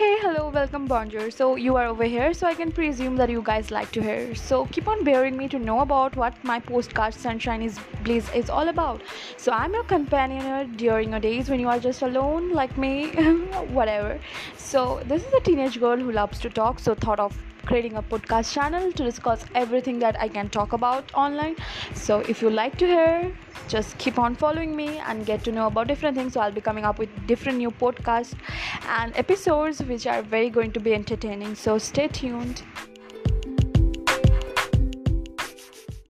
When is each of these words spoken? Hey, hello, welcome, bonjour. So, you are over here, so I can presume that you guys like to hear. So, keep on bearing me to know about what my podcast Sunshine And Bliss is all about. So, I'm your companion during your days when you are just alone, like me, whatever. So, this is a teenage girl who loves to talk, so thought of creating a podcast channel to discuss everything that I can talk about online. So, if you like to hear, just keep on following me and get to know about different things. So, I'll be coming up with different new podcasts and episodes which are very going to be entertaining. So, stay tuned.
Hey, 0.00 0.16
hello, 0.20 0.48
welcome, 0.48 0.86
bonjour. 0.86 1.30
So, 1.30 1.56
you 1.56 1.76
are 1.76 1.84
over 1.84 2.04
here, 2.04 2.32
so 2.32 2.46
I 2.46 2.54
can 2.54 2.72
presume 2.72 3.16
that 3.16 3.28
you 3.28 3.42
guys 3.42 3.70
like 3.70 3.92
to 3.92 4.00
hear. 4.00 4.34
So, 4.34 4.64
keep 4.76 4.88
on 4.88 5.04
bearing 5.04 5.36
me 5.36 5.46
to 5.48 5.58
know 5.58 5.80
about 5.80 6.16
what 6.16 6.42
my 6.42 6.58
podcast 6.58 7.18
Sunshine 7.18 7.60
And 7.60 7.78
Bliss 8.02 8.32
is 8.34 8.48
all 8.48 8.70
about. 8.70 9.02
So, 9.36 9.52
I'm 9.52 9.74
your 9.74 9.84
companion 9.84 10.74
during 10.76 11.10
your 11.10 11.20
days 11.20 11.50
when 11.50 11.60
you 11.60 11.68
are 11.68 11.78
just 11.78 12.00
alone, 12.00 12.50
like 12.54 12.78
me, 12.78 13.08
whatever. 13.80 14.18
So, 14.56 15.02
this 15.04 15.22
is 15.22 15.34
a 15.34 15.40
teenage 15.40 15.78
girl 15.78 15.98
who 15.98 16.12
loves 16.12 16.38
to 16.38 16.48
talk, 16.48 16.78
so 16.78 16.94
thought 16.94 17.20
of 17.20 17.36
creating 17.66 17.96
a 17.96 18.02
podcast 18.02 18.52
channel 18.52 18.92
to 18.92 19.04
discuss 19.04 19.44
everything 19.54 19.98
that 20.00 20.20
I 20.20 20.28
can 20.28 20.48
talk 20.48 20.72
about 20.72 21.12
online. 21.14 21.56
So, 21.94 22.20
if 22.20 22.42
you 22.42 22.50
like 22.50 22.76
to 22.78 22.86
hear, 22.86 23.32
just 23.68 23.96
keep 23.98 24.18
on 24.18 24.34
following 24.34 24.76
me 24.76 24.98
and 24.98 25.24
get 25.24 25.44
to 25.44 25.52
know 25.52 25.66
about 25.66 25.86
different 25.86 26.16
things. 26.16 26.34
So, 26.34 26.40
I'll 26.40 26.52
be 26.52 26.60
coming 26.60 26.84
up 26.84 26.98
with 26.98 27.26
different 27.26 27.58
new 27.58 27.70
podcasts 27.70 28.34
and 28.88 29.16
episodes 29.16 29.82
which 29.82 30.06
are 30.06 30.22
very 30.22 30.50
going 30.50 30.72
to 30.72 30.80
be 30.80 30.94
entertaining. 30.94 31.54
So, 31.54 31.78
stay 31.78 32.08
tuned. 32.08 32.62